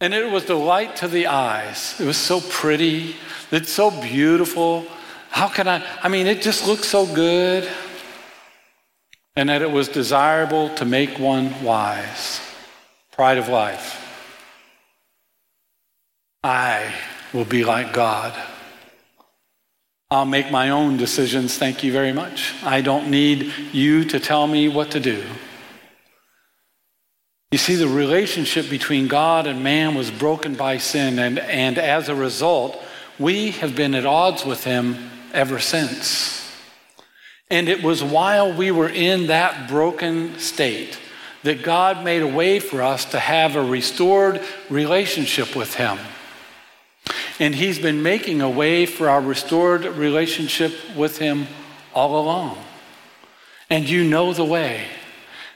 [0.00, 2.00] And it was delight to the eyes.
[2.00, 3.16] It was so pretty,
[3.50, 4.86] it's so beautiful.
[5.30, 5.84] How can I?
[6.04, 7.68] I mean, it just looks so good
[9.38, 12.40] and that it was desirable to make one wise.
[13.12, 14.04] Pride of life.
[16.42, 16.92] I
[17.32, 18.34] will be like God.
[20.10, 22.52] I'll make my own decisions, thank you very much.
[22.64, 25.22] I don't need you to tell me what to do.
[27.52, 32.08] You see, the relationship between God and man was broken by sin, and, and as
[32.08, 32.76] a result,
[33.20, 36.47] we have been at odds with him ever since.
[37.50, 40.98] And it was while we were in that broken state
[41.44, 45.98] that God made a way for us to have a restored relationship with him.
[47.40, 51.46] And he's been making a way for our restored relationship with him
[51.94, 52.58] all along.
[53.70, 54.86] And you know the way.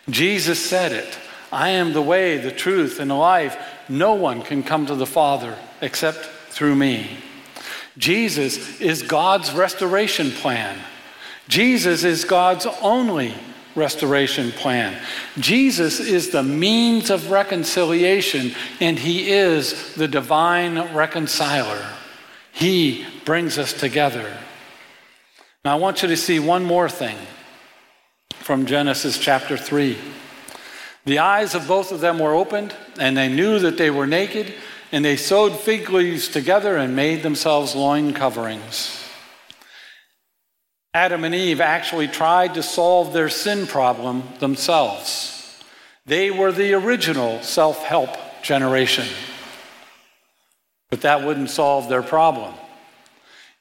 [0.09, 1.19] Jesus said it
[1.51, 3.59] I am the way, the truth, and the life.
[3.89, 7.19] No one can come to the Father except through me.
[7.99, 10.79] Jesus is God's restoration plan.
[11.53, 13.35] Jesus is God's only
[13.75, 14.99] restoration plan.
[15.39, 21.87] Jesus is the means of reconciliation, and He is the divine reconciler.
[22.53, 24.35] He brings us together.
[25.63, 27.19] Now, I want you to see one more thing
[28.31, 29.99] from Genesis chapter 3.
[31.05, 34.55] The eyes of both of them were opened, and they knew that they were naked,
[34.91, 39.02] and they sewed fig leaves together and made themselves loin coverings.
[40.95, 45.63] Adam and Eve actually tried to solve their sin problem themselves.
[46.05, 48.11] They were the original self help
[48.43, 49.07] generation.
[50.91, 52.53] But that wouldn't solve their problem.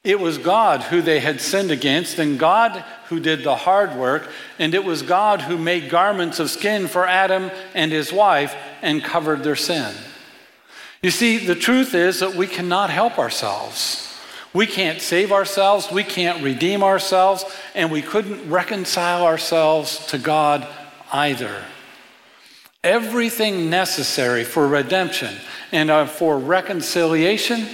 [0.04, 4.28] It was God who they had sinned against, and God who did the hard work,
[4.58, 9.02] and it was God who made garments of skin for Adam and his wife and
[9.02, 9.94] covered their sin.
[11.02, 14.11] You see, the truth is that we cannot help ourselves.
[14.54, 17.44] We can't save ourselves, we can't redeem ourselves,
[17.74, 20.66] and we couldn't reconcile ourselves to God
[21.10, 21.64] either.
[22.84, 25.34] Everything necessary for redemption
[25.70, 27.66] and uh, for reconciliation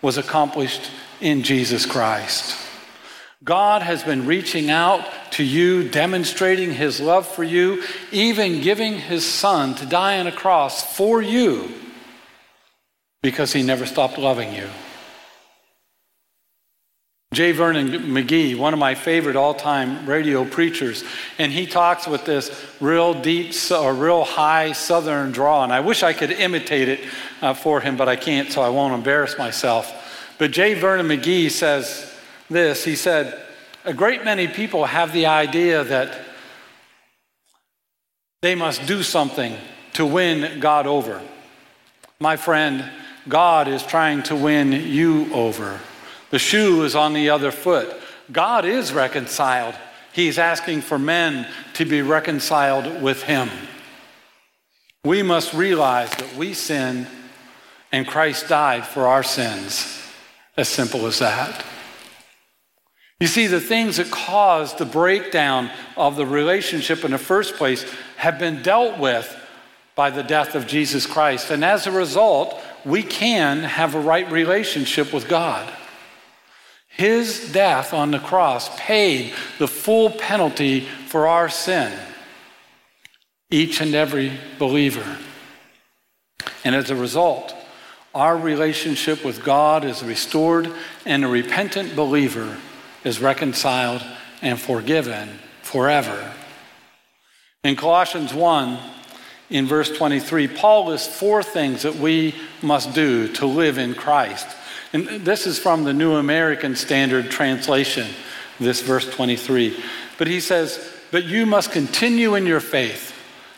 [0.00, 0.90] was accomplished
[1.20, 2.56] in Jesus Christ.
[3.44, 9.24] God has been reaching out to you, demonstrating his love for you, even giving his
[9.24, 11.72] son to die on a cross for you
[13.22, 14.68] because he never stopped loving you.
[17.34, 17.52] J.
[17.52, 21.04] Vernon McGee, one of my favorite all time radio preachers,
[21.38, 22.50] and he talks with this
[22.80, 25.62] real deep or real high southern drawl.
[25.62, 27.00] And I wish I could imitate it
[27.42, 29.92] uh, for him, but I can't, so I won't embarrass myself.
[30.38, 30.72] But J.
[30.72, 32.14] Vernon McGee says
[32.48, 33.38] this He said,
[33.84, 36.18] A great many people have the idea that
[38.40, 39.54] they must do something
[39.92, 41.20] to win God over.
[42.20, 42.90] My friend,
[43.28, 45.78] God is trying to win you over.
[46.30, 47.94] The shoe is on the other foot.
[48.30, 49.74] God is reconciled.
[50.12, 53.48] He's asking for men to be reconciled with Him.
[55.04, 57.06] We must realize that we sin
[57.92, 59.94] and Christ died for our sins.
[60.56, 61.64] As simple as that.
[63.20, 67.84] You see, the things that caused the breakdown of the relationship in the first place
[68.16, 69.34] have been dealt with
[69.94, 71.50] by the death of Jesus Christ.
[71.50, 75.72] And as a result, we can have a right relationship with God.
[76.98, 81.96] His death on the cross paid the full penalty for our sin,
[83.50, 85.16] each and every believer.
[86.64, 87.54] And as a result,
[88.16, 90.72] our relationship with God is restored,
[91.06, 92.58] and a repentant believer
[93.04, 94.02] is reconciled
[94.42, 96.32] and forgiven forever.
[97.62, 98.76] In Colossians 1,
[99.50, 104.48] in verse 23, Paul lists four things that we must do to live in Christ.
[104.92, 108.08] And this is from the New American Standard Translation,
[108.58, 109.78] this verse 23.
[110.16, 113.14] But he says, But you must continue in your faith,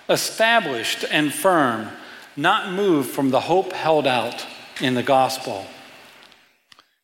[0.09, 1.89] established and firm,
[2.37, 4.45] not moved from the hope held out
[4.81, 5.67] in the gospel.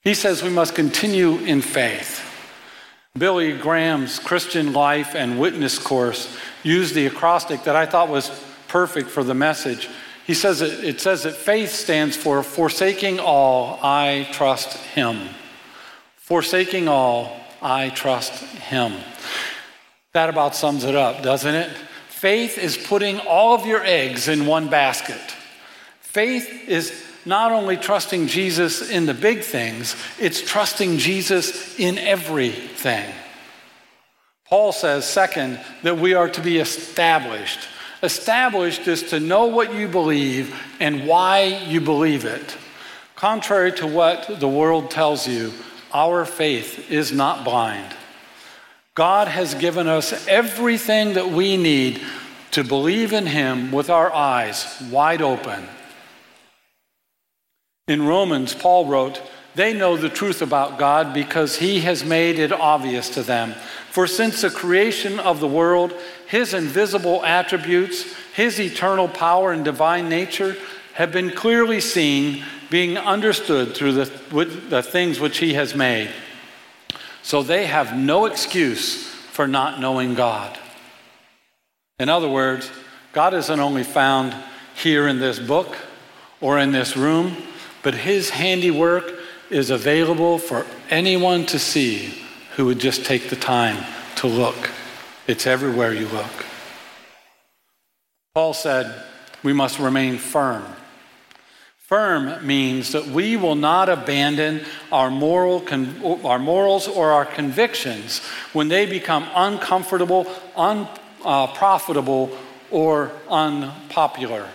[0.03, 2.23] He says we must continue in faith.
[3.19, 8.31] Billy Graham's Christian Life and Witness course used the acrostic that I thought was
[8.69, 9.89] perfect for the message.
[10.27, 15.29] He says it, it says that faith stands for forsaking all, I trust him.
[16.17, 18.95] Forsaking all, I trust him.
[20.13, 21.71] That about sums it up, doesn't it?
[22.09, 25.21] Faith is putting all of your eggs in one basket.
[26.01, 33.13] Faith is not only trusting Jesus in the big things, it's trusting Jesus in everything.
[34.49, 37.69] Paul says, second, that we are to be established.
[38.03, 42.57] Established is to know what you believe and why you believe it.
[43.15, 45.53] Contrary to what the world tells you,
[45.93, 47.95] our faith is not blind.
[48.95, 52.03] God has given us everything that we need
[52.51, 55.67] to believe in Him with our eyes wide open.
[57.89, 59.23] In Romans, Paul wrote,
[59.55, 63.55] They know the truth about God because He has made it obvious to them.
[63.91, 65.95] For since the creation of the world,
[66.27, 70.57] his invisible attributes, his eternal power and divine nature
[70.95, 76.11] have been clearly seen, being understood through the, the things which he has made.
[77.23, 80.59] So they have no excuse for not knowing God.
[81.99, 82.71] In other words,
[83.13, 84.35] God isn't only found
[84.75, 85.77] here in this book
[86.41, 87.37] or in this room,
[87.83, 89.13] but his handiwork
[89.51, 92.15] is available for anyone to see
[92.57, 93.85] who would just take the time
[94.17, 94.71] to look.
[95.27, 96.47] It's everywhere you look.
[98.35, 99.03] Paul said,
[99.43, 100.65] we must remain firm.
[101.79, 105.65] Firm means that we will not abandon our, moral
[106.25, 108.21] our morals or our convictions
[108.53, 112.37] when they become uncomfortable, unprofitable, uh,
[112.71, 114.49] or unpopular.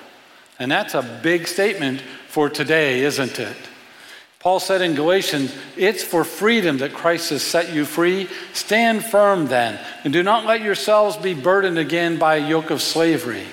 [0.59, 3.57] And that's a big statement for today, isn't it?
[4.41, 8.27] Paul said in Galatians, It's for freedom that Christ has set you free.
[8.53, 12.81] Stand firm then, and do not let yourselves be burdened again by a yoke of
[12.81, 13.45] slavery.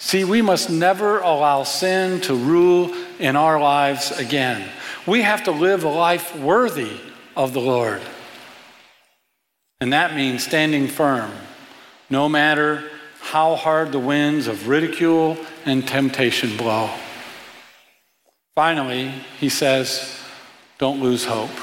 [0.00, 4.68] See, we must never allow sin to rule in our lives again.
[5.06, 6.98] We have to live a life worthy
[7.36, 8.02] of the Lord.
[9.80, 11.30] And that means standing firm,
[12.10, 12.90] no matter
[13.20, 16.90] how hard the winds of ridicule and temptation blow.
[18.58, 20.18] Finally, he says,
[20.78, 21.56] don't lose hope.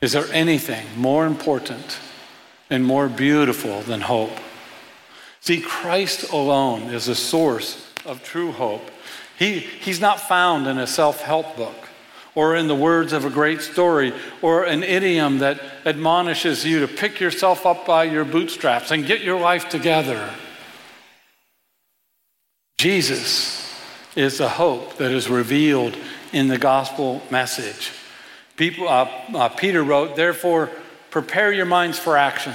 [0.00, 2.00] Is there anything more important
[2.68, 4.36] and more beautiful than hope?
[5.38, 8.90] See, Christ alone is the source of true hope.
[9.38, 11.88] He, he's not found in a self help book
[12.34, 14.12] or in the words of a great story
[14.42, 19.20] or an idiom that admonishes you to pick yourself up by your bootstraps and get
[19.20, 20.28] your life together.
[22.78, 23.67] Jesus
[24.18, 25.96] is the hope that is revealed
[26.32, 27.92] in the gospel message.
[28.56, 30.70] People, uh, uh, Peter wrote, Therefore,
[31.10, 32.52] prepare your minds for action.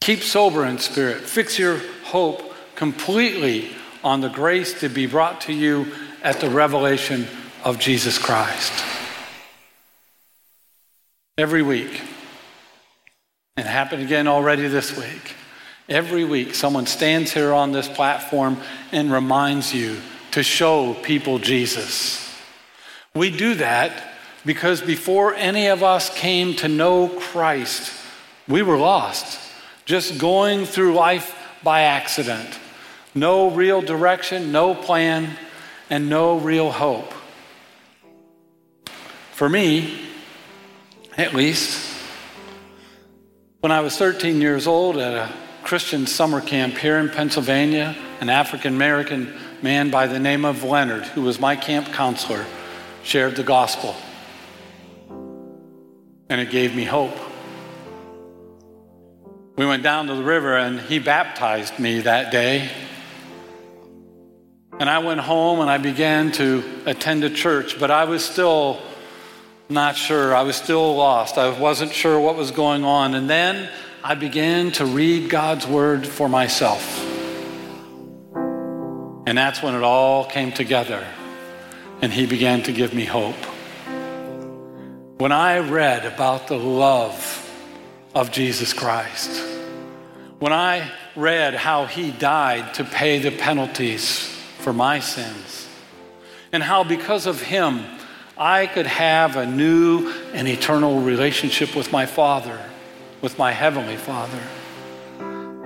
[0.00, 1.22] Keep sober in spirit.
[1.22, 3.72] Fix your hope completely
[4.04, 5.92] on the grace to be brought to you
[6.22, 7.26] at the revelation
[7.64, 8.72] of Jesus Christ.
[11.36, 12.02] Every week,
[13.56, 15.34] it happened again already this week.
[15.88, 18.58] Every week, someone stands here on this platform
[18.90, 20.00] and reminds you
[20.32, 22.28] to show people Jesus.
[23.14, 24.14] We do that
[24.44, 27.92] because before any of us came to know Christ,
[28.48, 29.38] we were lost,
[29.84, 32.58] just going through life by accident.
[33.14, 35.38] No real direction, no plan,
[35.88, 37.14] and no real hope.
[39.32, 40.00] For me,
[41.16, 41.96] at least,
[43.60, 48.28] when I was 13 years old at a Christian summer camp here in Pennsylvania, an
[48.28, 52.46] African American man by the name of Leonard, who was my camp counselor,
[53.02, 53.96] shared the gospel.
[56.28, 57.18] And it gave me hope.
[59.56, 62.70] We went down to the river and he baptized me that day.
[64.78, 68.80] And I went home and I began to attend a church, but I was still
[69.68, 70.32] not sure.
[70.32, 71.38] I was still lost.
[71.38, 73.14] I wasn't sure what was going on.
[73.14, 73.68] And then
[74.04, 77.02] I began to read God's word for myself.
[79.26, 81.04] And that's when it all came together
[82.00, 83.34] and he began to give me hope.
[85.18, 87.42] When I read about the love
[88.14, 89.42] of Jesus Christ,
[90.38, 94.28] when I read how he died to pay the penalties
[94.58, 95.68] for my sins,
[96.52, 97.84] and how because of him
[98.36, 102.60] I could have a new and eternal relationship with my Father,
[103.22, 104.40] with my Heavenly Father,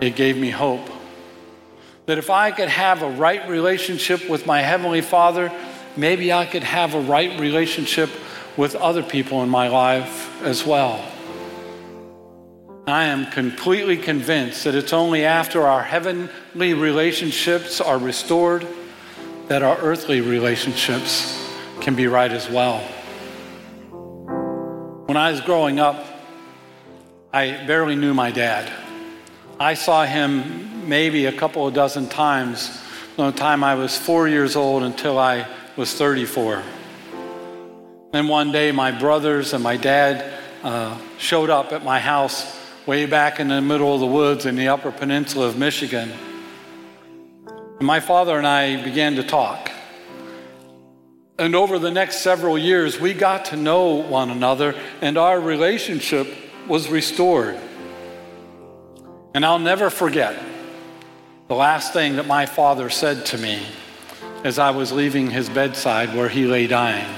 [0.01, 0.88] it gave me hope
[2.07, 5.53] that if I could have a right relationship with my Heavenly Father,
[5.96, 8.11] maybe I could have a right relationship
[8.57, 11.05] with other people in my life as well.
[12.86, 18.66] I am completely convinced that it's only after our heavenly relationships are restored
[19.46, 21.36] that our earthly relationships
[21.80, 22.80] can be right as well.
[25.07, 26.05] When I was growing up,
[27.33, 28.72] I barely knew my dad.
[29.61, 32.66] I saw him maybe a couple of dozen times
[33.14, 36.61] from the time I was four years old until I was 34.
[38.12, 43.07] And one day, my brothers and my dad uh, showed up at my house way
[43.07, 46.11] back in the middle of the woods in the Upper Peninsula of Michigan.
[47.47, 49.70] And my father and I began to talk.
[51.39, 56.26] And over the next several years, we got to know one another, and our relationship
[56.70, 57.58] was restored.
[59.34, 60.40] And I'll never forget
[61.48, 63.60] the last thing that my father said to me
[64.44, 67.08] as I was leaving his bedside where he lay dying.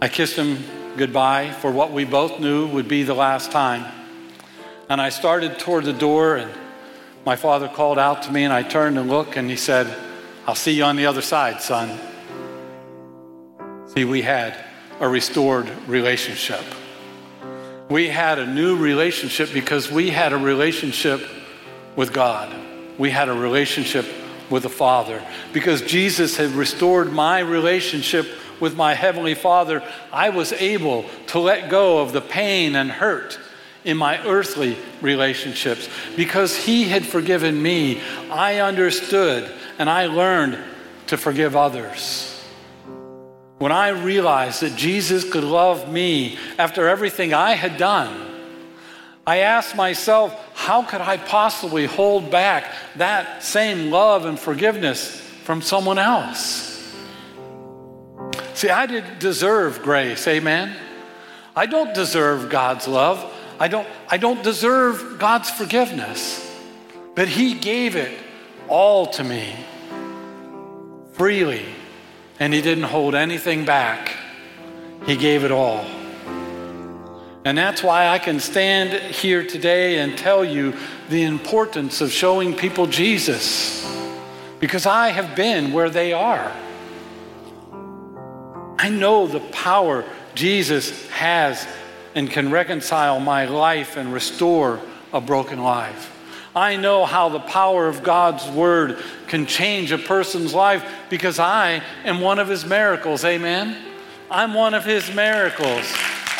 [0.00, 0.64] I kissed him
[0.96, 3.84] goodbye for what we both knew would be the last time.
[4.88, 6.50] And I started toward the door, and
[7.26, 9.86] my father called out to me, and I turned and looked, and he said,
[10.46, 12.00] I'll see you on the other side, son.
[13.88, 14.56] See, we had
[14.98, 16.64] a restored relationship.
[17.92, 21.20] We had a new relationship because we had a relationship
[21.94, 22.50] with God.
[22.96, 24.06] We had a relationship
[24.48, 25.22] with the Father.
[25.52, 28.26] Because Jesus had restored my relationship
[28.60, 33.38] with my Heavenly Father, I was able to let go of the pain and hurt
[33.84, 35.86] in my earthly relationships.
[36.16, 40.58] Because He had forgiven me, I understood and I learned
[41.08, 42.31] to forgive others.
[43.62, 48.10] When I realized that Jesus could love me after everything I had done,
[49.24, 52.64] I asked myself, how could I possibly hold back
[52.96, 56.92] that same love and forgiveness from someone else?
[58.54, 60.74] See, I didn't deserve grace, amen?
[61.54, 63.32] I don't deserve God's love.
[63.60, 66.52] I don't, I don't deserve God's forgiveness.
[67.14, 68.18] But He gave it
[68.66, 69.54] all to me
[71.12, 71.64] freely,
[72.42, 74.16] and He didn't hold anything back.
[75.06, 75.84] He gave it all.
[77.44, 80.74] And that's why I can stand here today and tell you
[81.08, 83.88] the importance of showing people Jesus.
[84.58, 86.52] Because I have been where they are.
[88.76, 91.64] I know the power Jesus has
[92.16, 94.80] and can reconcile my life and restore
[95.12, 96.10] a broken life.
[96.54, 101.82] I know how the power of God's word can change a person's life because I
[102.04, 103.24] am one of his miracles.
[103.24, 103.76] Amen?
[104.30, 105.90] I'm one of his miracles.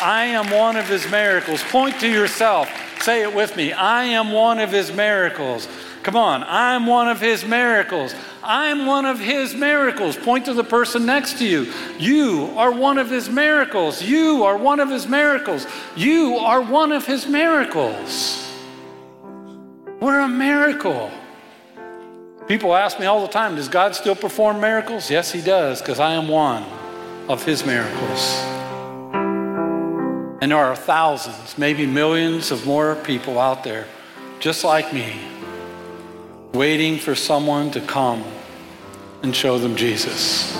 [0.01, 1.63] I am one of his miracles.
[1.63, 2.69] Point to yourself.
[3.01, 3.73] Say it with me.
[3.73, 5.67] I am one of his miracles.
[6.03, 6.43] Come on.
[6.43, 8.13] I'm one of his miracles.
[8.43, 10.15] I'm one of his miracles.
[10.15, 11.73] Point to the person next to you.
[11.97, 14.03] You are one of his miracles.
[14.03, 15.65] You are one of his miracles.
[15.95, 18.42] You are one of his miracles.
[20.03, 21.09] We're a miracle.
[22.49, 25.09] People ask me all the time, does God still perform miracles?
[25.09, 26.65] Yes, he does, because I am one
[27.29, 28.19] of his miracles.
[30.41, 33.87] And there are thousands, maybe millions of more people out there,
[34.41, 35.15] just like me,
[36.53, 38.25] waiting for someone to come
[39.21, 40.53] and show them Jesus.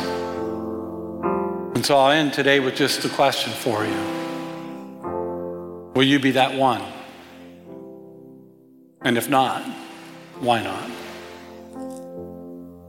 [1.76, 5.12] And so I'll end today with just a question for you
[5.96, 6.93] Will you be that one?
[9.04, 9.62] And if not,
[10.40, 10.90] why not?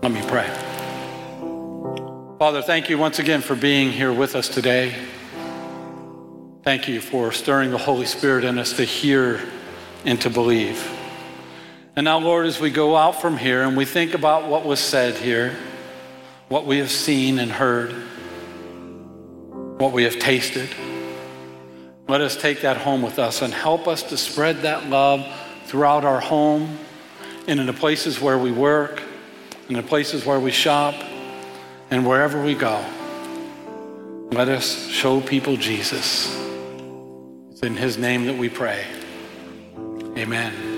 [0.03, 0.49] Let me pray.
[2.39, 4.95] Father, thank you once again for being here with us today.
[6.63, 9.41] Thank you for stirring the Holy Spirit in us to hear
[10.05, 10.89] and to believe.
[11.97, 14.81] And now, Lord, as we go out from here and we think about what was
[14.81, 15.57] said here,
[16.49, 17.93] what we have seen and heard,
[19.81, 20.69] what we have tasted,
[22.09, 25.27] let us take that home with us and help us to spread that love
[25.75, 26.79] throughout our home
[27.49, 29.03] and in the places where we work,
[29.69, 30.95] in the places where we shop,
[31.91, 32.81] and wherever we go.
[34.31, 36.33] Let us show people Jesus.
[37.51, 38.87] It's in his name that we pray.
[40.17, 40.74] Amen.